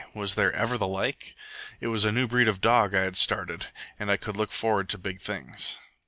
Was 0.15 0.33
there 0.33 0.51
ever 0.53 0.79
the 0.79 0.87
like? 0.87 1.35
It 1.79 1.85
was 1.89 2.05
a 2.05 2.11
new 2.11 2.25
breed 2.25 2.47
of 2.47 2.59
dog 2.59 2.95
I 2.95 3.03
had 3.03 3.15
started, 3.15 3.67
and 3.99 4.09
I 4.09 4.17
could 4.17 4.35
look 4.35 4.51
forward 4.51 4.89
to 4.89 4.97
big 4.97 5.19
things. 5.21 5.77